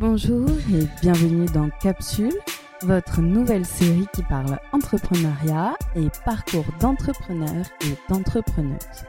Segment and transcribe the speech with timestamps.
[0.00, 2.34] Bonjour et bienvenue dans Capsule,
[2.82, 9.04] votre nouvelle série qui parle entrepreneuriat et parcours d'entrepreneurs et d'entrepreneuses.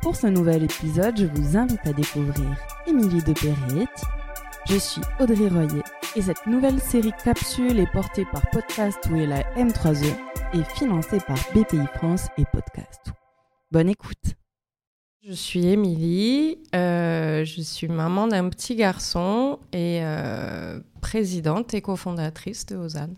[0.00, 2.56] Pour ce nouvel épisode, je vous invite à découvrir
[2.86, 4.06] Émilie de Perretti.
[4.66, 5.82] Je suis Audrey Royer
[6.16, 10.16] et cette nouvelle série Capsule est portée par Podcast ou la M3E
[10.54, 13.12] et financée par BPI France et Podcast.
[13.70, 14.34] Bonne écoute.
[15.28, 22.64] Je suis Émilie, euh, je suis maman d'un petit garçon et euh, présidente et cofondatrice
[22.66, 23.16] de Ozane.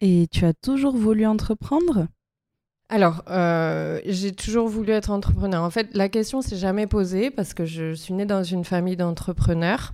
[0.00, 2.06] Et tu as toujours voulu entreprendre?
[2.88, 5.64] Alors, euh, j'ai toujours voulu être entrepreneur.
[5.64, 8.96] En fait, la question s'est jamais posée parce que je suis née dans une famille
[8.96, 9.92] d'entrepreneurs.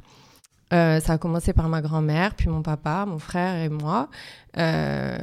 [0.73, 4.09] Euh, ça a commencé par ma grand-mère, puis mon papa, mon frère et moi.
[4.57, 5.17] Euh,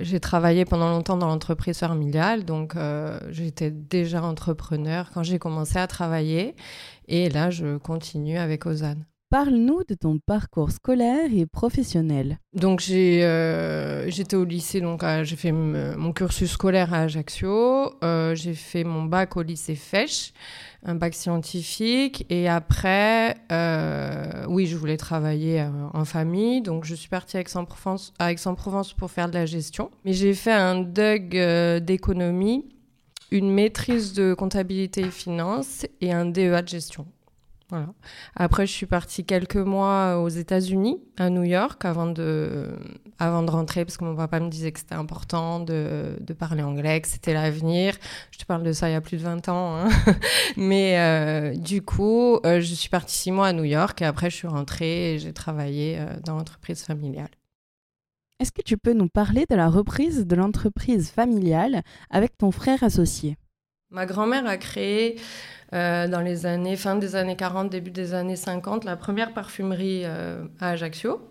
[0.00, 5.78] j'ai travaillé pendant longtemps dans l'entreprise familiale, donc euh, j'étais déjà entrepreneur quand j'ai commencé
[5.78, 6.54] à travailler.
[7.08, 9.04] Et là, je continue avec Ozane.
[9.28, 12.38] Parle-nous de ton parcours scolaire et professionnel.
[12.52, 13.20] Donc j'ai
[14.08, 17.94] j'étais au lycée, donc j'ai fait mon cursus scolaire à Ajaccio.
[18.34, 20.34] j'ai fait mon bac au lycée Fèche
[20.84, 22.26] un bac scientifique.
[22.30, 26.60] Et après, euh, oui, je voulais travailler euh, en famille.
[26.60, 29.90] Donc, je suis partie à Aix-en-Provence, pour faire de la gestion.
[30.04, 32.68] Mais j'ai fait un DUG euh, d'économie,
[33.30, 37.06] une maîtrise de comptabilité et finance et un DEA de gestion.
[38.34, 42.68] Après, je suis partie quelques mois aux États-Unis, à New York, avant de,
[43.18, 46.62] avant de rentrer, parce que mon papa me disait que c'était important de, de, parler
[46.62, 47.94] anglais, que c'était l'avenir.
[48.30, 49.76] Je te parle de ça il y a plus de 20 ans.
[49.76, 49.88] Hein.
[50.56, 54.30] Mais euh, du coup, euh, je suis partie six mois à New York et après,
[54.30, 57.30] je suis rentrée et j'ai travaillé euh, dans l'entreprise familiale.
[58.40, 62.82] Est-ce que tu peux nous parler de la reprise de l'entreprise familiale avec ton frère
[62.82, 63.36] associé?
[63.90, 65.16] Ma grand-mère a créé
[65.72, 70.02] euh, dans les années, fin des années 40, début des années 50, la première parfumerie
[70.04, 71.26] euh, à Ajaccio.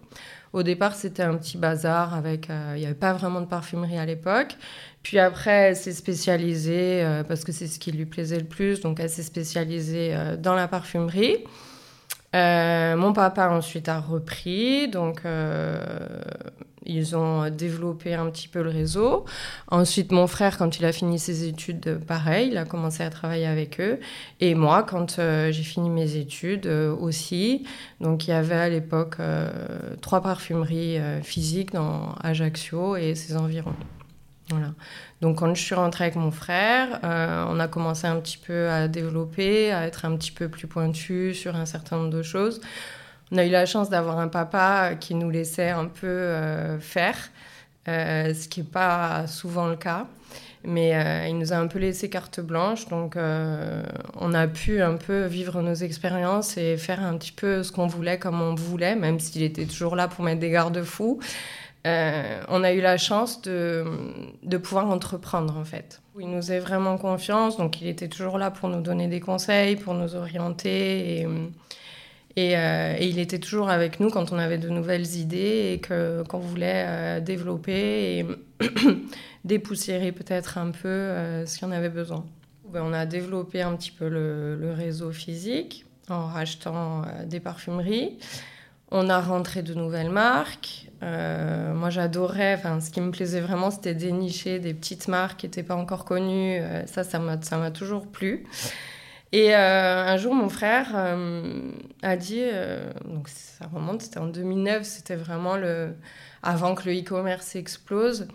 [0.51, 3.99] Au départ, c'était un petit bazar avec, euh, il n'y avait pas vraiment de parfumerie
[3.99, 4.57] à l'époque.
[5.03, 8.99] Puis après, elle s'est spécialisée parce que c'est ce qui lui plaisait le plus, donc
[8.99, 11.37] elle s'est spécialisée dans la parfumerie.
[12.33, 15.23] mon papa ensuite a repris, donc
[16.85, 19.25] ils ont développé un petit peu le réseau.
[19.67, 23.45] Ensuite, mon frère, quand il a fini ses études, pareil, il a commencé à travailler
[23.45, 23.99] avec eux.
[24.39, 27.65] Et moi, quand euh, j'ai fini mes études euh, aussi.
[27.99, 29.49] Donc, il y avait à l'époque euh,
[30.01, 33.75] trois parfumeries physiques dans Ajaccio et ses environs.
[34.49, 34.73] Voilà.
[35.21, 38.87] Donc, quand je suis rentrée avec mon frère, on a commencé un petit peu à
[38.87, 42.59] développer, à être un petit peu plus pointu sur un certain nombre de choses.
[43.33, 47.15] On a eu la chance d'avoir un papa qui nous laissait un peu euh, faire,
[47.87, 50.05] euh, ce qui n'est pas souvent le cas.
[50.65, 54.95] Mais euh, il nous a un peu laissé carte blanche, donc on a pu un
[54.95, 58.95] peu vivre nos expériences et faire un petit peu ce qu'on voulait comme on voulait,
[58.95, 61.19] même s'il était toujours là pour mettre des garde-fous.
[61.85, 63.85] on a eu la chance de,
[64.43, 66.01] de, pouvoir entreprendre en fait.
[66.19, 69.77] Il nous faisait vraiment confiance, donc il était toujours là pour nous donner des conseils,
[69.77, 71.27] pour nous orienter.
[72.37, 76.39] Euh, et, il était toujours avec nous quand on avait de nouvelles idées et qu'on
[76.39, 78.25] voulait euh, développer et
[79.45, 82.25] dépoussiérer peut-être un peu euh, ce qu'il en avait besoin.
[82.69, 88.17] Ben, on a développé un petit peu le, réseau physique en rachetant des parfumeries.
[88.91, 90.87] On a rentré de nouvelles marques.
[91.01, 95.75] moi, j'adorais, ce qui me plaisait vraiment, c'était dénicher des petites marques qui n'étaient pas
[95.75, 96.61] encore connues.
[96.85, 98.45] ça, ça m'a toujours plu.
[99.33, 101.71] Et euh, un jour, mon frère euh,
[102.01, 105.95] a dit, euh, donc ça remonte, c'était en 2009, c'était vraiment le,
[106.43, 108.27] avant que le e-commerce explose,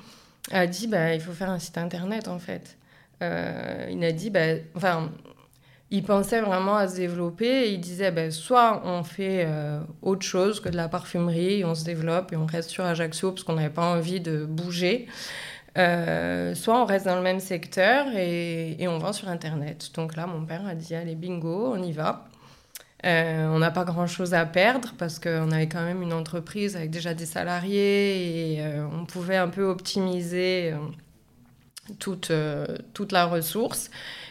[0.52, 2.78] a dit, bah, il faut faire un site internet en fait.
[3.20, 5.10] il a dit, bah, enfin,
[5.90, 9.46] il pensait vraiment à se développer et il disait, bah, soit on fait
[10.00, 13.44] autre chose que de la parfumerie, on se développe et on reste sur Ajaccio parce
[13.44, 15.08] qu'on n'avait pas envie de bouger.
[15.76, 19.90] Euh, soit on reste dans le même secteur et, on vend sur Internet.
[19.94, 22.28] Donc là, mon père a dit, allez, bingo, on y va.
[23.04, 26.90] Euh, on n'a pas grand-chose à perdre parce qu'on avait quand même une entreprise avec
[26.90, 30.74] déjà des salariés et euh, on pouvait un peu optimiser
[31.98, 32.32] toute,
[32.94, 33.90] toute la ressource.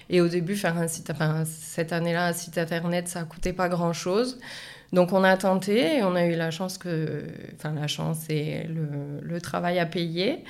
[0.09, 3.69] Et au début, faire un site, enfin, cette année-là, un site Internet, ça coûtait pas
[3.69, 4.39] grand-chose.
[4.93, 7.23] Donc on a tenté et on a eu la chance que,
[7.55, 10.43] enfin la chance et le, travail à payer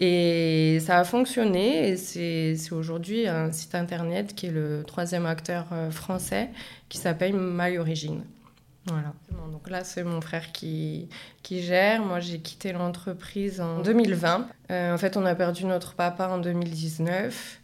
[0.00, 5.66] et ça a fonctionné et c'est aujourd'hui un site internet qui est le troisième acteur
[5.72, 6.50] euh, français
[6.88, 7.78] qui s'appelle My.
[8.86, 9.12] Voilà.
[9.52, 11.08] Donc là, c'est mon frère qui,
[11.42, 12.04] qui gère.
[12.04, 14.48] Moi, j'ai quitté l'entreprise en 2020.
[14.70, 17.61] Euh, en fait, on a perdu notre papa en 2019.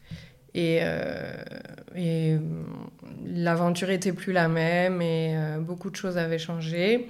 [0.55, 2.39] Et, euh,
[3.25, 7.09] l'aventure était plus la même et euh, beaucoup de choses avaient changé.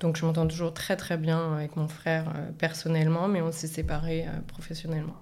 [0.00, 4.26] Donc je m'entends toujours très très bien avec mon frère personnellement, mais on s'est séparés
[4.46, 5.16] professionnellement.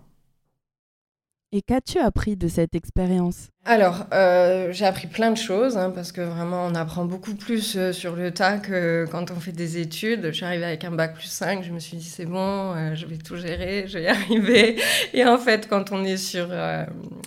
[1.56, 3.48] Et qu'as-tu appris de cette expérience?
[3.64, 7.78] Alors, euh, j'ai appris plein de choses, hein, parce que vraiment, on apprend beaucoup plus
[7.78, 10.26] euh, sur le tas que quand on fait des études.
[10.26, 12.94] Je suis arrivée avec un bac plus 5, je me suis dit, c'est bon, euh,
[12.94, 14.76] je vais tout gérer, je vais y arriver.
[15.14, 16.48] Et en fait, quand on est sur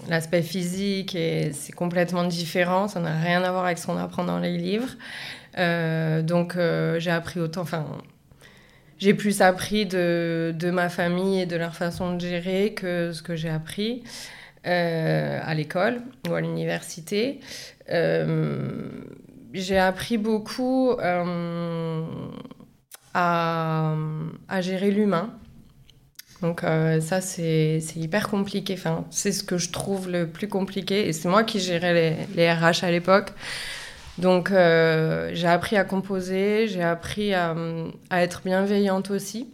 [0.08, 1.18] l'aspect physique,
[1.52, 4.96] c'est complètement différent, ça n'a rien à voir avec ce qu'on apprend dans les livres.
[6.22, 6.56] donc,
[7.00, 7.66] j'ai appris autant,
[9.00, 13.36] j'ai plus appris de, ma famille et de leur façon de gérer que ce que
[13.36, 14.04] j'ai appris
[14.68, 17.40] euh, à l'école ou à l'université.
[17.90, 18.90] Euh,
[19.54, 22.06] j'ai appris beaucoup euh,
[23.14, 23.96] à,
[24.50, 25.34] à, gérer l'humain.
[26.42, 28.76] Donc ça, c'est hyper compliqué.
[28.78, 31.08] Enfin, c'est ce que je trouve le plus compliqué.
[31.08, 33.34] Et c'est moi qui gérais les, les RH à l'époque.
[34.20, 37.56] Donc euh, j'ai appris à composer, j'ai appris à,
[38.12, 39.50] être bienveillante aussi,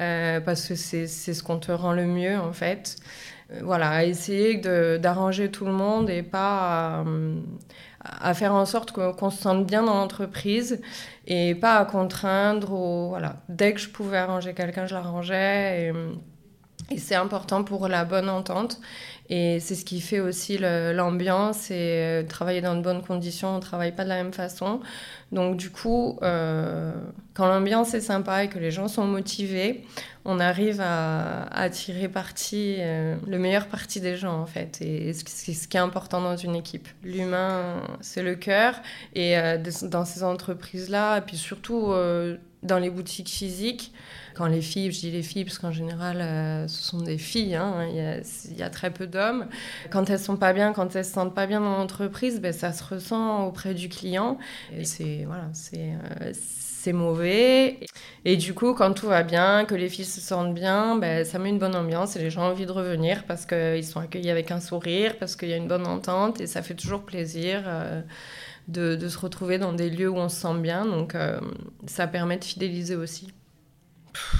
[0.00, 2.96] euh, parce que c'est ce qu'on te rend le mieux en fait.
[3.52, 4.56] Euh, voilà, à essayer
[4.98, 7.04] d'arranger tout le monde et pas
[8.00, 10.80] à, faire en sorte qu'on se sente bien dans l'entreprise
[11.26, 12.70] et pas à contraindre.
[13.08, 13.36] voilà.
[13.48, 15.92] Dès que je pouvais arranger quelqu'un, je l'arrangeais.
[16.90, 18.80] Et, et c'est important pour la bonne entente.
[19.32, 23.56] Et c'est ce qui fait aussi l'ambiance et euh, travailler dans de bonnes conditions, on
[23.56, 24.80] ne travaille pas de la même façon.
[25.30, 26.92] Donc du coup, euh,
[27.34, 29.84] quand l'ambiance est sympa et que les gens sont motivés,
[30.24, 34.82] on arrive à, tirer parti, euh, le meilleur parti des gens en fait.
[34.82, 36.88] Et c'est ce qui est important dans une équipe.
[37.04, 38.74] L'humain, c'est le cœur.
[39.14, 39.36] Et
[39.84, 41.94] dans ces entreprises-là, et puis surtout
[42.64, 43.92] dans les boutiques physiques,
[44.34, 47.54] quand les filles, je dis les filles parce qu'en général, euh, ce sont des filles,
[47.54, 49.46] hein, il, y a, très peu d'hommes.
[49.90, 52.72] Quand elles sont pas bien, quand elles se sentent pas bien dans l'entreprise, ben, ça
[52.72, 54.38] se ressent auprès du client.
[54.76, 55.92] Et c'est voilà, c'est
[56.22, 57.80] euh, c'est mauvais.
[58.24, 61.38] Et du coup, quand tout va bien, que les filles se sentent bien, ben, ça
[61.38, 64.30] met une bonne ambiance et les gens ont envie de revenir parce qu'ils sont accueillis
[64.30, 67.62] avec un sourire, parce qu'il y a une bonne entente et ça fait toujours plaisir.
[67.66, 68.02] Euh,
[68.68, 71.16] de, de, se retrouver dans des lieux où on se sent bien, donc
[71.88, 73.32] ça permet de fidéliser aussi.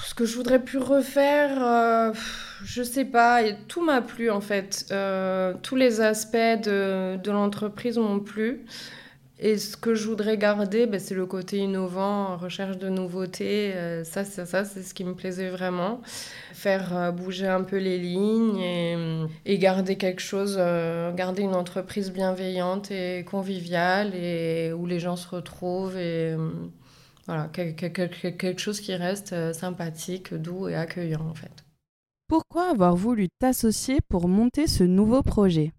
[0.04, 2.12] Ce que je voudrais plus refaire, euh,
[2.64, 4.86] je sais pas, tout m'a plu en fait.
[4.90, 8.64] Euh, tous les aspects de, l'entreprise m'ont plu.
[9.42, 13.72] Et ce que je voudrais garder, ben, c'est le côté innovant, recherche de nouveautés.
[13.74, 16.02] Euh, ça, c'est ça, c'est ce qui me plaisait vraiment.
[16.52, 18.96] Faire bouger un peu les lignes et,
[19.46, 25.28] et garder quelque chose, garder une entreprise bienveillante et conviviale et où les gens se
[25.28, 26.36] retrouvent et
[27.30, 31.64] voilà, quelque chose qui reste euh, sympathique, doux et accueillant en fait.
[32.26, 35.72] Pourquoi avoir voulu t'associer pour monter ce nouveau projet?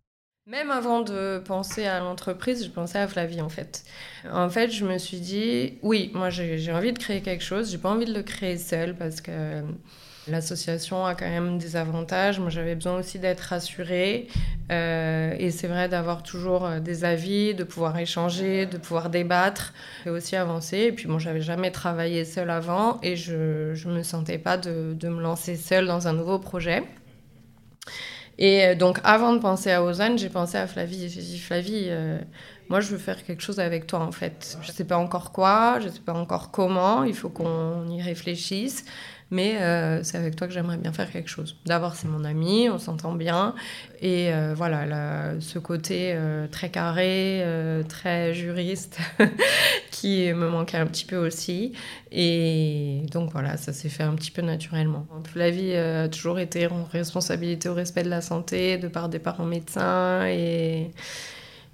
[0.47, 3.83] Même avant de penser à l'entreprise, je pensais à Flavie en fait.
[4.31, 7.77] En fait, je me suis dit, oui, moi j'ai envie de créer quelque chose, j'ai
[7.77, 9.61] pas envie de le créer seul parce que
[10.27, 12.39] L'association a quand même des avantages.
[12.39, 14.27] Moi, j'avais besoin aussi d'être rassurée.
[14.71, 19.73] Euh, et c'est vrai d'avoir toujours euh, des avis, de pouvoir échanger, de pouvoir débattre
[20.05, 20.77] et aussi avancer.
[20.77, 24.93] Et puis, moi, j'avais jamais travaillé seule avant et je ne me sentais pas de,
[24.93, 26.83] de, me lancer seule dans un nouveau projet.
[28.37, 31.09] Et euh, donc, avant de penser à Ozan, j'ai pensé à Flavie.
[31.09, 31.89] J'ai dit, Flavie,
[32.69, 34.55] moi, je veux faire quelque chose avec toi, en fait.
[34.61, 37.03] Je ne sais pas encore quoi, je ne sais pas encore comment.
[37.05, 38.85] Il faut qu'on y réfléchisse.
[39.31, 41.55] Mais euh, c'est avec toi que j'aimerais bien faire quelque chose.
[41.65, 43.55] D'abord, c'est mon ami, on s'entend bien.
[44.01, 47.45] Et euh, voilà, ce côté euh, très carré,
[47.87, 48.99] très juriste,
[49.91, 51.71] qui me manquait un petit peu aussi.
[52.11, 55.07] Et donc voilà, ça s'est fait un petit peu naturellement.
[55.35, 59.19] La vie a toujours été en responsabilité au respect de la santé, de par des
[59.19, 60.25] parents médecins.
[60.27, 60.91] Et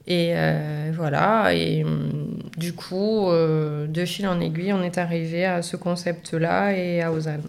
[0.07, 5.45] et euh, voilà, et hum, du coup, euh, de fil en aiguille, on est arrivé
[5.45, 7.41] à ce concept-là et à Ozan.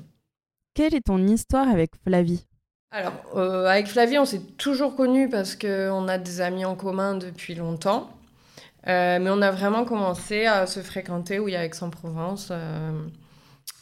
[0.74, 2.44] Quelle est ton histoire avec Flavie?
[2.90, 7.14] Alors, euh, avec Flavie, on s'est toujours connus parce qu'on a des amis en commun
[7.14, 8.10] depuis longtemps.
[8.86, 12.52] mais on a vraiment commencé à se fréquenter, oui, avec Aix-en-Provence,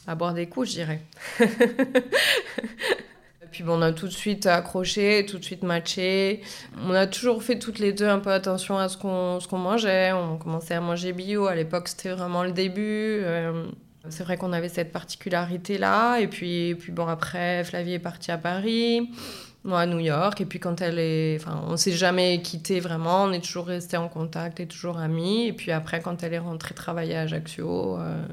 [0.05, 1.01] à boire des coups, je dirais.
[3.57, 6.41] Puis on a tout de suite accroché, tout de suite matché.
[6.79, 10.11] On a toujours fait toutes les deux un peu attention à ce qu'on qu'on mangeait.
[10.11, 11.47] On commençait à manger bio.
[11.47, 12.83] À l'époque, c'était vraiment le début.
[13.23, 13.65] Euh,
[14.09, 16.19] c'est vrai qu'on avait cette particularité-là.
[16.19, 19.09] Et puis, puis bon, après, Flavie est partie à Paris,
[19.63, 20.39] moi à New York.
[20.39, 21.37] Et puis quand elle est...
[21.41, 23.23] Enfin, on s'est jamais quitté vraiment.
[23.23, 25.47] On est toujours resté en contact et toujours amis.
[25.47, 28.23] Et puis après, quand elle est rentrée travailler à Ajaccio, euh,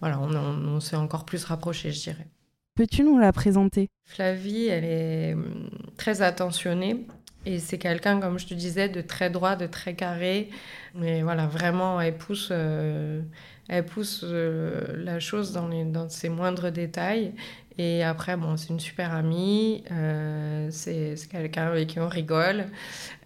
[0.00, 0.32] voilà, on,
[0.76, 2.28] on s'est encore plus rapprochés, je dirais.
[2.76, 3.88] Peux-tu nous la présenter?
[4.04, 7.06] Flavie, elle est hum, très attentionnée.
[7.44, 10.50] Et c'est quelqu'un, comme je te disais, de très droit, de très carré.
[10.94, 17.34] Mais voilà, vraiment, elle pousse, elle pousse la chose dans, les, ses moindres détails.
[17.78, 22.66] Et après, bon, c'est une super amie, euh, c'est quelqu'un avec qui on rigole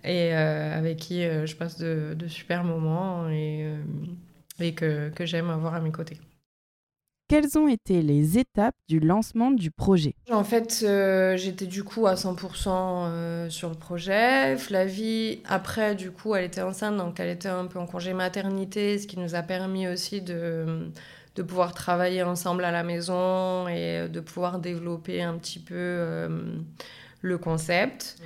[0.02, 3.64] et euh, avec qui euh, je passe de, super moments et,
[4.74, 6.18] que j'aime avoir à mes côtés.
[7.30, 10.16] Quelles ont été les étapes du lancement du projet?
[10.32, 10.84] En fait,
[11.36, 14.56] j'étais du coup à 100% sur le projet.
[14.56, 18.98] Flavie, après, du coup, elle était enceinte, donc elle était un peu en congé maternité,
[18.98, 20.90] ce qui nous a permis aussi de
[21.36, 26.56] de pouvoir travailler ensemble à la maison et de pouvoir développer un petit peu euh,
[27.22, 28.18] le concept.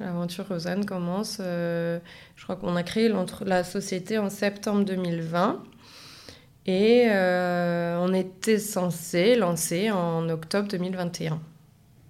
[0.00, 1.98] L'aventure Rosanne commence, euh,
[2.36, 3.12] je crois qu'on a créé
[3.44, 5.62] la société en septembre 2020
[6.66, 11.40] et euh, on était censé lancer en octobre 2021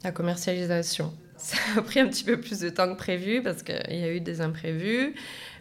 [0.03, 1.13] la commercialisation.
[1.37, 4.13] Ça a pris un petit peu plus de temps que prévu parce qu'il y a
[4.13, 5.15] eu des imprévus.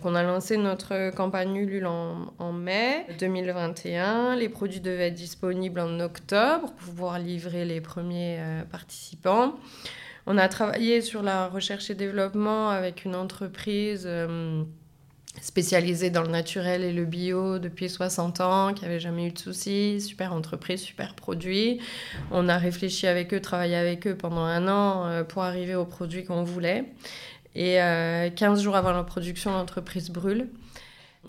[0.03, 4.35] On a lancé notre campagne Ulule en, mai 2021.
[4.35, 9.53] Les produits devaient être disponibles en octobre pour pouvoir livrer les premiers euh, participants.
[10.25, 14.63] On a travaillé sur la recherche et développement avec une entreprise euh,
[15.41, 19.39] spécialisée dans le naturel et le bio depuis 60 ans, qui n'avait jamais eu de
[19.39, 19.99] soucis.
[20.01, 21.79] Super entreprise, super produit.
[22.31, 25.85] On a réfléchi avec eux, travaillé avec eux pendant un an euh, pour arriver aux
[25.85, 26.85] produits qu'on voulait.
[27.55, 30.49] Et 15 euh, jours avant la production, l'entreprise brûle.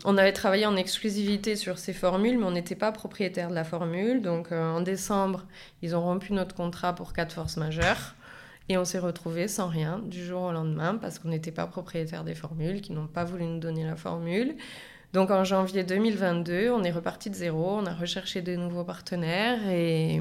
[0.04, 3.64] On avait travaillé en exclusivité sur ces formules, mais on n'était pas propriétaire de la
[3.64, 4.22] formule.
[4.22, 5.44] Donc euh, en décembre,
[5.82, 8.14] ils ont rompu notre contrat pour quatre forces majeures.
[8.68, 12.24] Et on s'est retrouvé sans rien du jour au lendemain parce qu'on n'était pas propriétaire
[12.24, 14.56] des formules, qui n'ont pas voulu nous donner la formule.
[15.12, 19.68] Donc en janvier 2022, on est reparti de zéro, on a recherché de nouveaux partenaires
[19.68, 20.20] et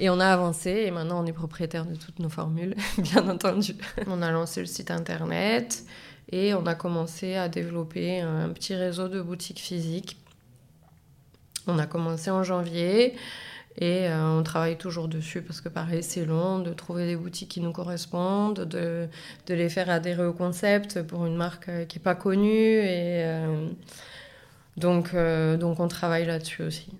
[0.00, 3.74] et on a avancé et maintenant on est propriétaire de toutes nos formules, bien entendu.
[4.06, 5.84] On a lancé le site internet
[6.30, 10.16] et on a commencé à développer un petit réseau de boutiques physiques.
[11.66, 13.16] On a commencé en janvier
[13.80, 17.50] et euh, on travaille toujours dessus parce que pareil c'est long de trouver des boutiques
[17.50, 19.08] qui nous correspondent, de,
[19.48, 23.68] les faire adhérer au concept pour une marque euh, qui n'est pas connue et euh,
[24.76, 25.14] donc,
[25.58, 26.92] donc on travaille là-dessus aussi.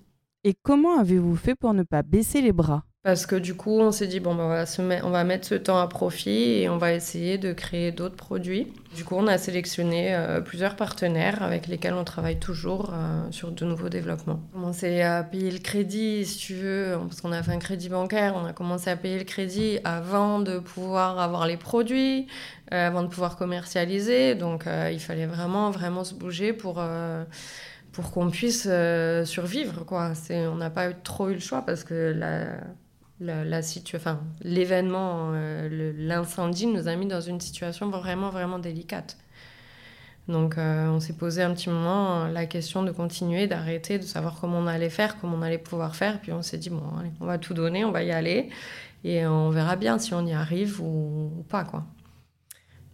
[0.43, 2.83] Et comment avez-vous fait pour ne pas baisser les bras?
[3.01, 5.55] Parce que du coup, on s'est dit, bon, bah, on, va on va mettre ce
[5.55, 8.73] temps à profit et on va essayer de créer d'autres produits.
[8.93, 13.51] Du coup, on a sélectionné euh, plusieurs partenaires avec lesquels on travaille toujours euh, sur
[13.51, 14.41] de nouveaux développements.
[14.53, 17.59] On a commencé à payer le crédit, si tu veux, parce qu'on a fait un
[17.59, 18.33] crédit bancaire.
[18.35, 22.27] On a commencé à payer le crédit avant de pouvoir avoir les produits,
[22.73, 24.35] euh, avant de pouvoir commercialiser.
[24.35, 26.83] Donc, il fallait vraiment, vraiment se bouger pour
[27.91, 28.67] pour qu'on puisse
[29.23, 29.85] survivre.
[29.85, 30.11] Quoi.
[30.29, 32.57] On n'a pas trop eu le choix parce que la,
[33.19, 33.59] la,
[33.95, 39.17] enfin, l'événement, euh, l'incendie nous a mis dans une situation vraiment, vraiment délicate.
[40.27, 44.37] Donc, euh, on s'est posé un petit moment la question de continuer, d'arrêter, de savoir
[44.39, 46.21] comment on allait faire, comment on allait pouvoir faire.
[46.21, 48.49] Puis on s'est dit, bon, allez, on va tout donner, on va y aller.
[49.03, 51.85] Et on verra bien si on y arrive ou, pas, quoi.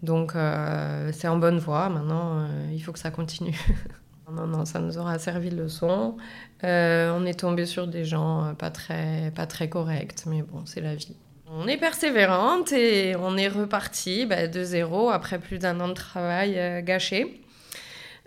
[0.01, 1.89] Donc, euh, c'est en bonne voie.
[1.89, 3.58] Maintenant, il faut que ça continue.
[4.32, 6.17] Non, non, ça nous aura servi de leçon.
[6.63, 10.65] Euh, on est tombé sur des gens euh, pas très, pas très corrects, mais bon,
[10.65, 11.15] c'est la vie.
[11.48, 15.94] On est persévérante et on est reparti bah, de zéro après plus d'un an de
[15.94, 17.41] travail euh, gâché.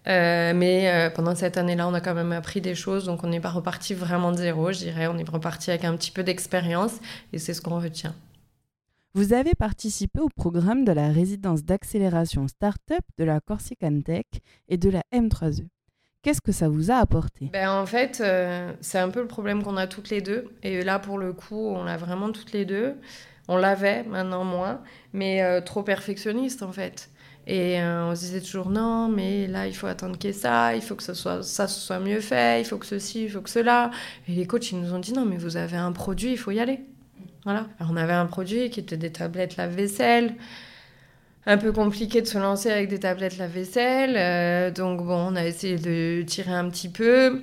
[0.07, 3.51] mais pendant cette année-là, on a quand même appris des choses, donc on n'est pas
[3.51, 5.09] reparti vraiment de zéro, je dirais.
[5.09, 6.95] On est reparti avec un petit peu d'expérience
[7.33, 8.15] et c'est ce qu'on retient.
[9.15, 14.27] Vous avez participé au programme de la résidence d'accélération Startup de la Corsican Tech
[14.69, 15.67] et de la M3E.
[16.23, 17.47] Qu'est-ce que ça vous a apporté?
[17.53, 20.47] Ben, En fait, euh, c'est un peu le problème qu'on a toutes les deux.
[20.63, 22.97] Et là, pour le coup, on l'a vraiment toutes les deux.
[23.47, 24.83] On l'avait, maintenant moins,
[25.13, 27.09] mais euh, trop perfectionniste en fait.
[27.47, 30.83] Et euh, on se disait toujours non, mais là, il faut attendre ait ça, il
[30.83, 33.49] faut que ça soit, ça soit mieux fait, il faut que ceci, il faut que
[33.49, 33.91] cela.
[34.29, 36.51] Et les coachs, ils nous ont dit non, mais vous avez un produit, il faut
[36.51, 36.81] y aller.
[37.45, 37.67] Voilà.
[37.79, 40.35] Alors, on avait un produit qui était des tablettes lave-vaisselle
[41.49, 44.17] un peu compliqué de se lancer avec des tablettes lave-vaisselle.
[44.19, 47.41] Euh, donc bon, on a essayé de tirer un petit peu.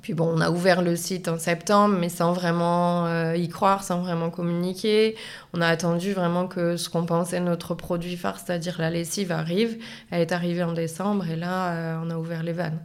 [0.00, 3.82] Puis bon, on a ouvert le site en septembre, mais sans vraiment euh, y croire,
[3.82, 5.16] sans vraiment communiquer.
[5.54, 9.76] On a attendu vraiment que ce qu'on pensait notre produit phare, c'est-à-dire la lessive, arrive.
[10.12, 12.78] Elle est arrivée en décembre et là, euh, on a ouvert les vannes.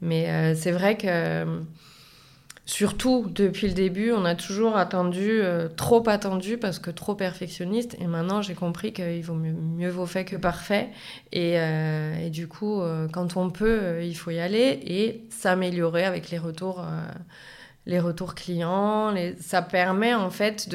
[0.00, 1.44] Mais c'est vrai que
[2.64, 7.96] Surtout depuis le début, on a toujours attendu, euh, trop attendu parce que trop perfectionniste.
[8.00, 10.90] Et maintenant, j'ai compris qu'il vaut mieux, vaut fait que parfait.
[11.32, 16.30] Et, euh, du coup, euh, quand on peut, il faut y aller et s'améliorer avec
[16.30, 16.84] les retours,
[17.86, 19.12] les retours clients.
[19.40, 20.68] Ça permet en fait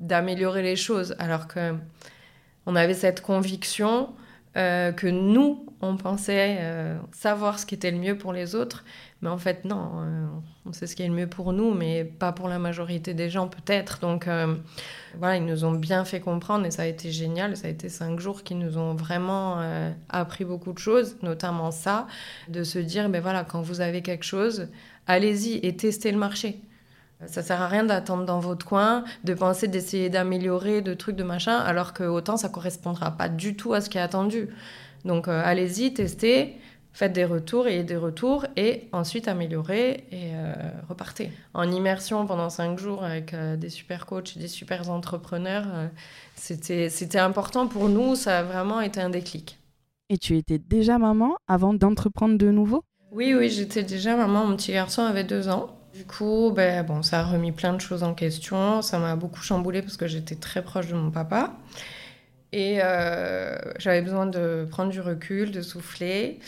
[0.00, 1.14] d'améliorer les choses.
[1.20, 1.74] Alors que
[2.66, 4.10] on avait cette conviction
[4.54, 6.58] que nous, on pensait
[7.12, 8.84] savoir ce qui était le mieux pour les autres.
[9.22, 10.26] Mais en fait, non, euh,
[10.66, 13.30] on sait ce qui est le mieux pour nous, mais pas pour la majorité des
[13.30, 14.00] gens, peut-être.
[14.00, 14.28] Donc,
[15.16, 17.56] voilà, ils nous ont bien fait comprendre et ça a été génial.
[17.56, 19.62] Ça a été cinq jours qui nous ont vraiment
[20.08, 22.08] appris beaucoup de choses, notamment ça,
[22.48, 24.68] de se dire, ben voilà, quand vous avez quelque chose,
[25.06, 26.60] allez-y et testez le marché.
[27.26, 31.22] Ça sert à rien d'attendre dans votre coin, de penser d'essayer d'améliorer, de trucs, de
[31.22, 34.48] machin, alors que autant ça correspondra pas du tout à ce qui est attendu.
[35.04, 36.56] Donc euh, allez-y, testez,
[36.92, 40.52] faites des retours et des retours, et ensuite améliorez et euh,
[40.88, 41.30] repartez.
[41.54, 45.66] En immersion pendant cinq jours avec euh, des super coachs et des super entrepreneurs,
[46.34, 49.58] c'était important pour nous, ça a vraiment été un déclic.
[50.08, 52.84] Et tu étais déjà maman avant d'entreprendre de nouveau?
[53.12, 54.46] Oui, oui, j'étais déjà maman.
[54.46, 55.76] Mon petit garçon avait deux ans.
[55.94, 58.82] Du coup, ben, bon, ça a remis plein de choses en question.
[58.82, 61.54] Ça m'a beaucoup chamboulé parce que j'étais très proche de mon papa.
[62.52, 66.40] Et euh, j'avais besoin de prendre du recul, de souffler.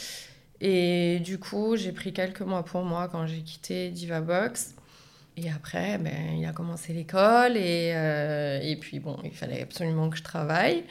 [0.66, 4.74] Et du coup, j'ai pris quelques mois pour moi quand j'ai quitté Divabox.
[5.36, 7.58] Et après, ben, il a commencé l'école.
[7.58, 10.84] Et, euh, et puis, bon, il fallait absolument que je travaille.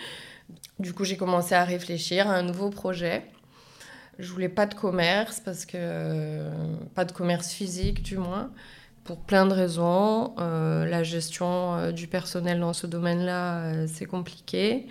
[0.77, 3.23] Du coup, j'ai commencé à réfléchir à un nouveau projet.
[4.19, 6.49] Je voulais pas de commerce parce que
[6.93, 8.51] pas de commerce physique du moins
[9.03, 10.33] pour plein de raisons.
[10.39, 14.87] Euh, la gestion euh, du personnel dans ce domaine-là, euh, c'est compliqué.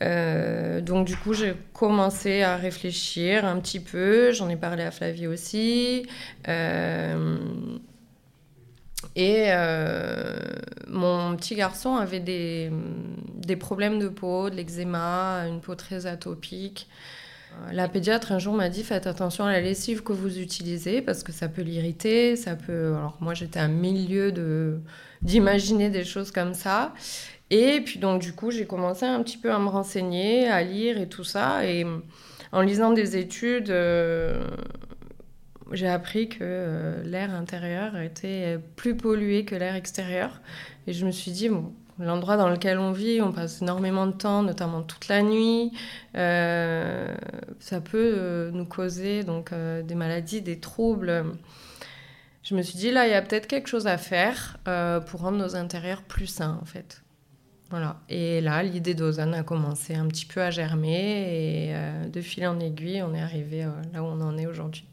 [0.00, 4.32] Donc du coup, j'ai commencé à réfléchir un petit peu.
[4.32, 6.06] J'en ai parlé à Flavie aussi.
[9.16, 9.50] et
[10.88, 12.70] mon petit garçon avait des,
[13.36, 16.88] des problèmes de peau, de l'eczéma, une peau très atopique.
[17.72, 21.22] La pédiatre un jour m'a dit faites attention à la lessive que vous utilisez parce
[21.22, 22.94] que ça peut l'irriter, ça peut.
[22.94, 24.78] Alors moi j'étais à milieu de
[25.22, 26.94] d'imaginer des choses comme ça.
[27.50, 30.98] Et puis donc du coup j'ai commencé un petit peu à me renseigner, à lire
[30.98, 31.66] et tout ça.
[31.66, 31.84] Et
[32.52, 34.42] en lisant des études, euh,
[35.72, 40.40] j'ai appris que euh, l'air intérieur était plus pollué que l'air extérieur.
[40.86, 44.12] Et je me suis dit bon, L'endroit dans lequel on vit, on passe énormément de
[44.12, 45.70] temps, notamment toute la nuit.
[46.16, 47.14] Euh,
[47.58, 51.24] ça peut nous causer donc des maladies, des troubles.
[52.42, 54.58] Je me suis dit là, il y a peut-être quelque chose à faire
[55.08, 57.02] pour rendre nos intérieurs plus sains en fait.
[57.70, 58.00] Voilà.
[58.08, 62.58] Et là, l'idée d'Ozan a commencé un petit peu à germer et de fil en
[62.58, 64.84] aiguille, on est arrivé là où on en est aujourd'hui.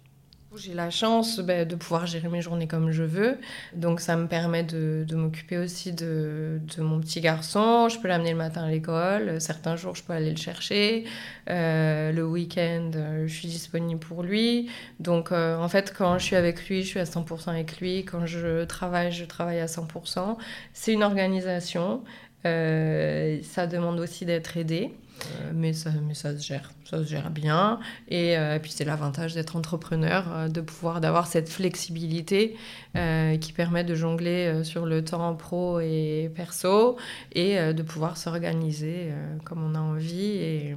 [0.58, 3.38] J'ai la chance ben, de pouvoir gérer mes journées comme je veux.
[3.76, 7.90] Donc ça me permet de, m'occuper aussi de, mon petit garçon.
[7.90, 9.40] Je peux l'amener le matin à l'école.
[9.40, 11.06] Certains jours, je peux aller le chercher.
[11.50, 14.70] Euh, le week-end, euh, je suis disponible pour lui.
[15.00, 18.04] Donc euh, en fait, quand je suis avec lui, je suis à 100% avec lui.
[18.06, 20.38] Quand je travaille, je travaille à 100%.
[20.74, 22.04] C'est une organisation.
[22.44, 24.92] Ça demande aussi d'être aidé.
[25.26, 27.80] Euh, mais, ça, mais ça se gère, ça se gère bien.
[28.08, 32.56] Et, euh, puis c'est l'avantage d'être entrepreneur, euh, de pouvoir d'avoir cette flexibilité
[33.42, 36.98] qui permet de jongler sur le temps pro et perso
[37.34, 39.12] et de pouvoir s'organiser
[39.44, 40.38] comme on a envie.
[40.38, 40.76] Et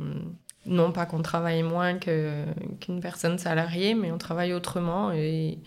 [0.66, 5.61] non pas qu'on travaille moins qu'une personne salariée, mais on travaille autrement et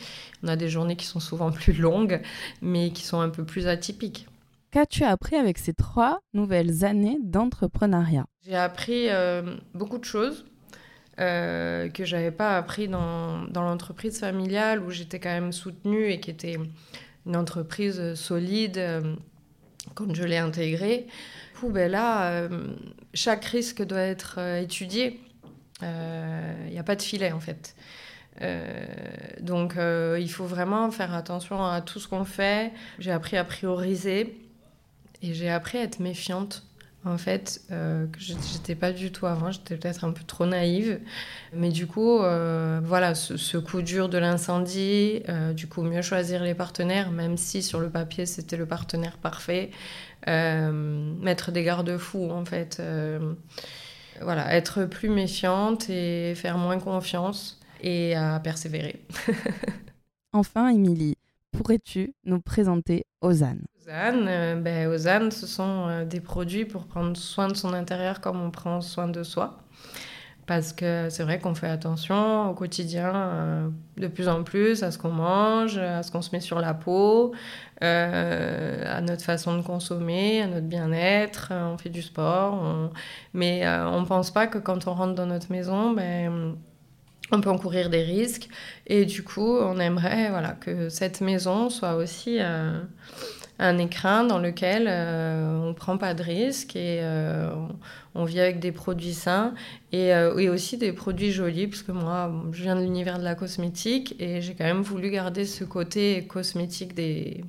[0.43, 2.21] on a des journées qui sont souvent plus longues,
[2.61, 4.27] mais qui sont un peu plus atypiques.
[4.73, 8.25] Qu'as-tu appris avec ces trois nouvelles années d'entrepreneuriat?
[8.43, 10.45] J'ai appris euh, beaucoup de choses
[11.19, 16.19] euh, que j'avais pas appris dans, dans l'entreprise familiale où j'étais quand même soutenue et
[16.19, 16.57] qui était
[17.27, 19.15] une entreprise solide euh,
[19.93, 21.05] quand je l'ai intégrée.
[21.53, 22.65] Du coup, ben là, euh,
[23.13, 25.21] chaque risque doit être étudié.
[25.83, 27.75] Il n'y a pas de filet en fait.
[29.39, 32.71] donc il faut vraiment faire attention à tout ce qu'on fait.
[32.97, 34.42] J'ai appris à prioriser
[35.23, 36.63] et j'ai appris à être méfiante,
[37.05, 39.51] en fait, euh, que j'étais pas du tout avant.
[39.51, 40.99] J'étais peut-être un peu trop naïve.
[41.53, 46.43] Mais du coup, euh, voilà, ce, coup dur de l'incendie, euh, du coup, mieux choisir
[46.43, 49.71] les partenaires, même si sur le papier, c'était le partenaire parfait.
[50.27, 52.81] mettre des garde-fous, en fait.
[54.21, 59.05] voilà, être plus méfiante et faire moins confiance et à persévérer.
[60.33, 61.15] enfin, Émilie,
[61.51, 67.47] pourrais-tu nous présenter Ozan Ozan, euh, ben, ce sont euh, des produits pour prendre soin
[67.47, 69.57] de son intérieur comme on prend soin de soi.
[70.45, 74.91] Parce que c'est vrai qu'on fait attention au quotidien euh, de plus en plus à
[74.91, 77.33] ce qu'on mange, à ce qu'on se met sur la peau,
[77.81, 81.51] à notre façon de consommer, à notre bien-être.
[81.51, 82.91] On fait du sport,
[83.33, 86.55] mais on ne pense pas que quand on rentre dans notre maison, ben,
[87.31, 88.47] on peut encourir des risques.
[88.87, 92.39] Et du coup, on aimerait voilà, que cette maison soit aussi
[93.59, 97.49] un écrin dans lequel euh, on ne prend pas de risques et euh,
[98.15, 99.53] on vit avec des produits sains
[99.91, 103.35] et, et, aussi des produits jolis, parce que moi, je viens de l'univers de la
[103.35, 107.43] cosmétique et j'ai quand même voulu garder ce côté cosmétique des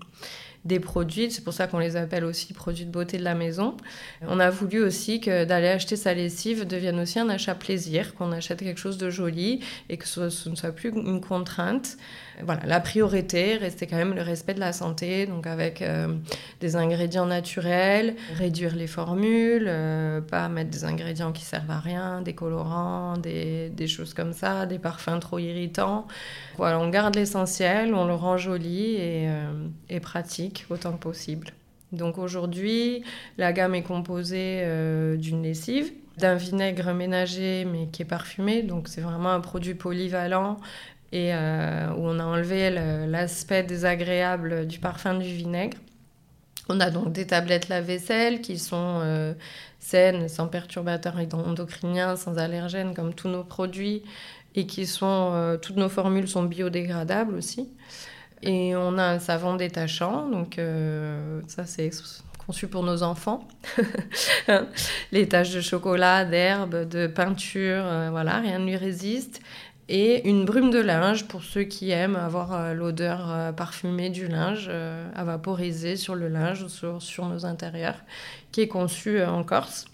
[0.64, 1.30] des produits.
[1.30, 3.76] C'est pour ça qu'on les appelle aussi produits de beauté de la maison.
[4.26, 8.32] On a voulu aussi que d'aller acheter sa lessive devienne aussi un achat plaisir, qu'on
[8.32, 11.96] achète quelque chose de joli et que ce, ce ne soit plus une contrainte
[12.42, 16.08] voilà, la priorité restait quand même le respect de la santé, donc avec euh,
[16.60, 22.22] des ingrédients naturels, réduire les formules, euh, pas mettre des ingrédients qui servent à rien,
[22.22, 26.06] des colorants, des, des choses comme ça, des parfums trop irritants.
[26.56, 31.48] Voilà, on garde l'essentiel, on le rend joli et, euh, et, pratique autant que possible.
[31.92, 33.04] Donc aujourd'hui,
[33.38, 34.64] la gamme est composée
[35.16, 40.58] d'une lessive, d'un vinaigre ménager mais qui est parfumé, donc c'est vraiment un produit polyvalent
[41.14, 42.70] et euh, où on a enlevé
[43.06, 45.78] l'aspect désagréable du parfum du vinaigre.
[46.68, 49.34] On a donc des tablettes lave-vaisselle qui sont euh,
[49.78, 54.02] saines, sans perturbateurs endocriniens, sans allergènes comme tous nos produits
[54.56, 57.68] et qui sont euh, toutes nos formules sont biodégradables aussi.
[58.46, 60.60] Et on a un savon détachant, donc
[61.46, 61.90] ça c'est
[62.46, 63.48] conçu pour nos enfants.
[65.12, 69.40] Les taches de chocolat, d'herbe, de peinture, voilà, rien ne lui résiste
[69.88, 74.28] et une brume de linge pour ceux qui aiment avoir euh, l'odeur euh, parfumée du
[74.28, 77.98] linge euh, à vaporiser sur le linge ou sur, nos intérieurs,
[78.50, 79.84] qui est conçu en Corse,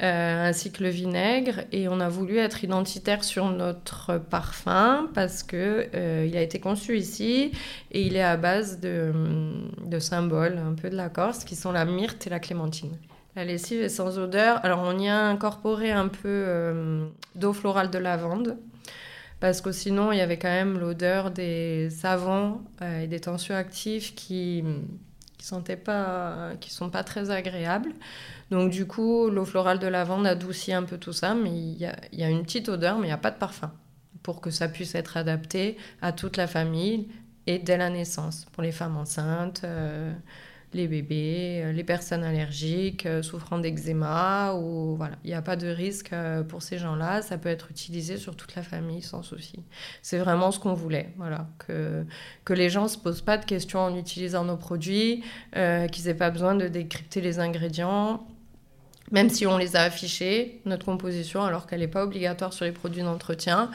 [0.00, 1.64] ainsi que le vinaigre.
[1.72, 5.88] Et on a voulu être identitaire sur notre parfum parce que
[6.26, 7.52] il a été conçu ici
[7.90, 9.12] et il est à base de,
[9.84, 12.96] de symboles un peu de la Corse, qui sont la myrte et la clémentine.
[13.36, 14.64] La lessive est sans odeur.
[14.64, 18.58] Alors on y a incorporé un peu d'eau florale de lavande
[19.44, 24.14] parce que sinon il y avait quand même l'odeur des savons euh, et des tensioactifs
[24.14, 24.64] qui
[25.44, 27.92] qui sentaient pas qui sont pas très agréables.
[28.50, 31.76] Donc du coup l'eau florale de lavande adoucit un peu tout ça mais il
[32.12, 33.70] y a, une petite odeur mais il n'y a pas de parfum
[34.22, 37.08] pour que ça puisse être adapté à toute la famille
[37.46, 38.46] et dès la naissance.
[38.52, 40.14] Pour les femmes enceintes euh,
[40.74, 45.56] les bébés, euh, les personnes allergiques, euh, souffrant d'eczéma, ou voilà, il n'y a pas
[45.56, 47.22] de risque euh, pour ces gens-là.
[47.22, 49.60] Ça peut être utilisé sur toute la famille sans souci.
[50.02, 52.04] C'est vraiment ce qu'on voulait, voilà, que,
[52.44, 56.14] que les gens ne se posent pas de questions en utilisant nos produits, qu'ils n'aient
[56.14, 58.26] pas besoin de décrypter les ingrédients
[59.10, 62.72] même si on les a affichés, notre composition, alors qu'elle n'est pas obligatoire sur les
[62.72, 63.70] produits d'entretien.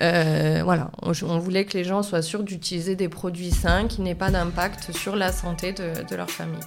[0.00, 4.14] Euh, voilà, on, voulait que les gens soient sûrs d'utiliser des produits sains qui n'aient
[4.14, 6.60] pas d'impact sur la santé de, leur famille.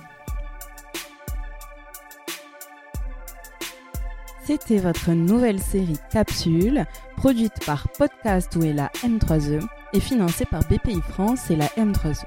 [4.46, 6.86] C'était votre nouvelle série Capsule,
[7.18, 9.62] produite par Podcast ou la M3E
[9.94, 12.26] et financée par BPI France et la M3E.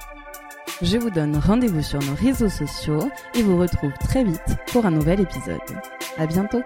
[0.82, 4.90] Je vous donne rendez-vous sur nos réseaux sociaux et vous retrouve très vite pour un
[4.90, 5.60] nouvel épisode.
[6.18, 6.62] À bientôt!